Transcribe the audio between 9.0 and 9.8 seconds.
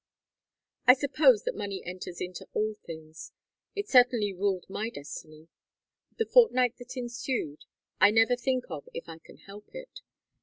I can help